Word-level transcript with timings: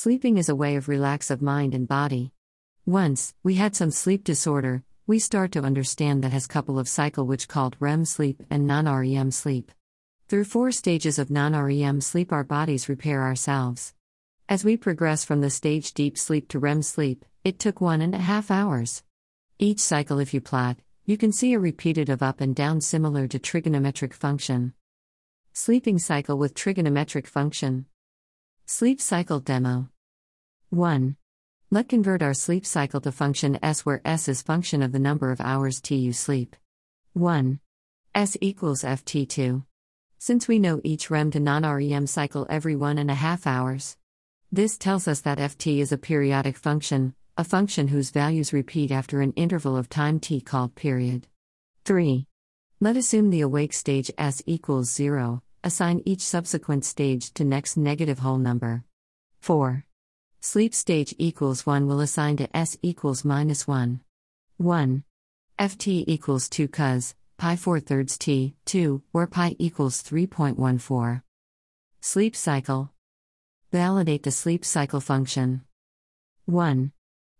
Sleeping 0.00 0.38
is 0.38 0.48
a 0.48 0.54
way 0.54 0.76
of 0.76 0.86
relax 0.86 1.28
of 1.28 1.42
mind 1.42 1.74
and 1.74 1.88
body. 1.88 2.30
Once, 2.86 3.34
we 3.42 3.56
had 3.56 3.74
some 3.74 3.90
sleep 3.90 4.22
disorder, 4.22 4.84
we 5.08 5.18
start 5.18 5.50
to 5.50 5.64
understand 5.64 6.22
that 6.22 6.30
has 6.30 6.46
couple 6.46 6.78
of 6.78 6.88
cycle 6.88 7.26
which 7.26 7.48
called 7.48 7.74
REM 7.80 8.04
sleep 8.04 8.40
and 8.48 8.64
non-REM 8.64 9.32
sleep. 9.32 9.72
Through 10.28 10.44
four 10.44 10.70
stages 10.70 11.18
of 11.18 11.32
non-REM 11.32 12.00
sleep 12.00 12.32
our 12.32 12.44
bodies 12.44 12.88
repair 12.88 13.24
ourselves. 13.24 13.92
As 14.48 14.64
we 14.64 14.76
progress 14.76 15.24
from 15.24 15.40
the 15.40 15.50
stage 15.50 15.92
deep 15.94 16.16
sleep 16.16 16.46
to 16.50 16.60
REM 16.60 16.82
sleep, 16.82 17.24
it 17.42 17.58
took 17.58 17.80
one 17.80 18.00
and 18.00 18.14
a 18.14 18.18
half 18.18 18.52
hours. 18.52 19.02
Each 19.58 19.80
cycle 19.80 20.20
if 20.20 20.32
you 20.32 20.40
plot, 20.40 20.76
you 21.06 21.16
can 21.16 21.32
see 21.32 21.54
a 21.54 21.58
repeated 21.58 22.08
of 22.08 22.22
up 22.22 22.40
and 22.40 22.54
down 22.54 22.82
similar 22.82 23.26
to 23.26 23.40
trigonometric 23.40 24.12
function. 24.12 24.74
Sleeping 25.52 25.98
cycle 25.98 26.38
with 26.38 26.54
trigonometric 26.54 27.26
function. 27.26 27.86
Sleep 28.70 29.00
cycle 29.00 29.40
demo. 29.40 29.88
1. 30.68 31.16
Let 31.70 31.88
convert 31.88 32.20
our 32.20 32.34
sleep 32.34 32.66
cycle 32.66 33.00
to 33.00 33.10
function 33.10 33.58
S 33.62 33.86
where 33.86 34.02
S 34.04 34.28
is 34.28 34.42
function 34.42 34.82
of 34.82 34.92
the 34.92 34.98
number 34.98 35.32
of 35.32 35.40
hours 35.40 35.80
T 35.80 35.96
you 35.96 36.12
sleep. 36.12 36.54
1. 37.14 37.60
S 38.14 38.36
equals 38.42 38.82
FT2. 38.82 39.64
Since 40.18 40.48
we 40.48 40.58
know 40.58 40.82
each 40.84 41.08
REM 41.08 41.30
to 41.30 41.40
non 41.40 41.62
REM 41.62 42.06
cycle 42.06 42.46
every 42.50 42.76
one 42.76 42.98
and 42.98 43.10
a 43.10 43.14
half 43.14 43.46
hours, 43.46 43.96
this 44.52 44.76
tells 44.76 45.08
us 45.08 45.22
that 45.22 45.38
FT 45.38 45.78
is 45.78 45.90
a 45.90 45.96
periodic 45.96 46.58
function, 46.58 47.14
a 47.38 47.44
function 47.44 47.88
whose 47.88 48.10
values 48.10 48.52
repeat 48.52 48.90
after 48.90 49.22
an 49.22 49.32
interval 49.32 49.78
of 49.78 49.88
time 49.88 50.20
t 50.20 50.42
called 50.42 50.74
period. 50.74 51.26
3. 51.86 52.26
Let 52.80 52.98
assume 52.98 53.30
the 53.30 53.40
awake 53.40 53.72
stage 53.72 54.10
S 54.18 54.42
equals 54.44 54.90
0, 54.90 55.42
assign 55.64 56.02
each 56.04 56.20
subsequent 56.20 56.84
stage 56.84 57.32
to 57.34 57.44
next 57.44 57.76
negative 57.76 58.20
whole 58.20 58.38
number. 58.38 58.84
4. 59.40 59.84
Sleep 60.40 60.74
stage 60.74 61.14
equals 61.18 61.66
1 61.66 61.86
will 61.86 62.00
assign 62.00 62.36
to 62.36 62.56
S 62.56 62.78
equals 62.82 63.24
minus 63.24 63.66
1. 63.66 64.00
1. 64.58 65.04
Ft 65.58 66.04
equals 66.06 66.48
2 66.48 66.68
cos, 66.68 67.14
pi 67.36 67.56
4 67.56 67.80
thirds 67.80 68.16
t, 68.16 68.54
2, 68.66 69.02
where 69.12 69.26
pi 69.26 69.56
equals 69.58 70.02
3.14. 70.02 71.22
Sleep 72.00 72.36
cycle. 72.36 72.90
Validate 73.72 74.22
the 74.22 74.30
sleep 74.30 74.64
cycle 74.64 75.00
function. 75.00 75.62
1. 76.46 76.92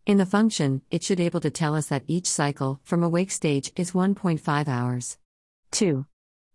In 0.07 0.17
the 0.17 0.27
function, 0.27 0.83
it 0.91 1.03
should 1.03 1.21
able 1.21 1.41
to 1.41 1.51
tell 1.51 1.75
us 1.75 1.87
that 1.89 2.05
each 2.07 2.27
cycle, 2.27 2.81
from 2.83 3.03
awake 3.03 3.31
stage, 3.31 3.73
is 3.77 3.93
1.5 3.93 4.69
hours. 4.69 5.19
2. 5.71 6.07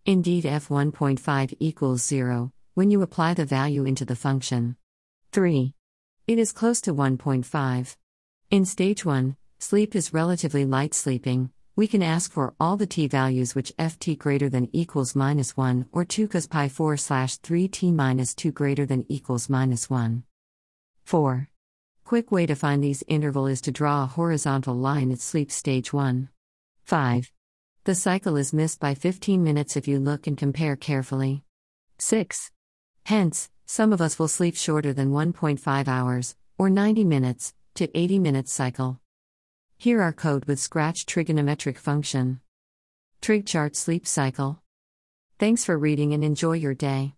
Indeed, 0.06 0.44
f1.5 0.44 1.56
equals 1.60 2.04
0 2.04 2.52
when 2.74 2.92
you 2.92 3.02
apply 3.02 3.36
the 3.36 3.46
value 3.46 3.86
into 3.86 4.04
the 4.04 4.18
function. 4.18 4.76
3. 5.32 5.74
It 6.28 6.38
is 6.38 6.52
close 6.52 6.82
to 6.82 6.94
1.5. 6.94 7.96
In 8.52 8.66
stage 8.66 9.06
1, 9.06 9.38
sleep 9.60 9.96
is 9.96 10.14
relatively 10.14 10.66
light 10.66 10.94
sleeping. 10.94 11.52
We 11.78 11.88
can 11.88 12.04
ask 12.04 12.32
for 12.32 12.54
all 12.60 12.76
the 12.76 12.86
t 12.86 13.08
values 13.08 13.56
which 13.56 13.76
ft 13.80 14.18
greater 14.18 14.50
than 14.50 14.70
equals 14.74 15.16
minus 15.16 15.56
1 15.56 15.88
or 15.94 16.04
2 16.04 16.28
cos 16.28 16.48
pi 16.48 16.68
4 16.68 16.98
slash 16.98 17.38
3 17.38 17.68
t 17.70 17.92
minus 17.92 18.36
2 18.36 18.52
greater 18.52 18.86
than 18.86 19.06
equals 19.08 19.50
minus 19.50 19.90
1. 19.90 20.24
4. 21.06 21.50
Quick 22.04 22.30
way 22.30 22.46
to 22.46 22.56
find 22.56 22.84
these 22.84 23.04
interval 23.08 23.48
is 23.48 23.62
to 23.62 23.72
draw 23.72 24.04
a 24.04 24.08
horizontal 24.08 24.76
line 24.76 25.12
at 25.12 25.22
sleep 25.22 25.50
stage 25.50 25.94
1. 25.94 26.30
5. 26.84 27.33
The 27.86 27.96
cycle 27.96 28.38
is 28.38 28.54
missed 28.54 28.80
by 28.80 28.96
15 28.96 29.44
minutes 29.44 29.76
if 29.76 29.90
you 29.90 30.00
look 30.00 30.26
and 30.26 30.38
compare 30.38 30.78
carefully. 30.78 31.44
6. 31.98 32.50
Hence, 33.08 33.50
some 33.66 33.92
of 33.92 34.00
us 34.00 34.18
will 34.18 34.30
sleep 34.30 34.56
shorter 34.56 34.94
than 34.94 35.12
1.5 35.12 35.88
hours, 35.90 36.38
or 36.58 36.70
90 36.70 37.04
minutes, 37.04 37.54
to 37.76 37.90
80 37.94 38.20
minutes 38.20 38.54
cycle. 38.54 39.02
Here 39.78 40.02
are 40.02 40.14
code 40.14 40.46
with 40.46 40.62
scratch 40.62 41.06
trigonometric 41.06 41.78
function. 41.78 42.40
Trig 43.20 43.46
chart 43.46 43.76
sleep 43.76 44.08
cycle. 44.08 44.64
Thanks 45.38 45.66
for 45.66 45.78
reading 45.78 46.14
and 46.14 46.24
enjoy 46.24 46.54
your 46.54 46.74
day. 46.74 47.16